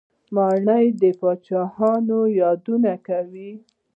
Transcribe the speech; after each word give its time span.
ماڼۍ 0.35 0.85
د 1.01 1.03
پاچاهانو 1.19 2.19
یادونه 2.39 2.93
کوي. 3.07 3.51